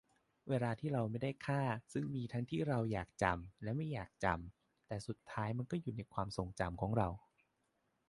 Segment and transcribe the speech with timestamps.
[0.49, 1.61] เวลาที่เราไม่ได้ฆ่า
[1.93, 7.07] ซึ่งมีทั้งที่เราอยากจำและไม่อยากจำ แต่สุดท้ายมันก็อยู่ในความทรงจำของเรา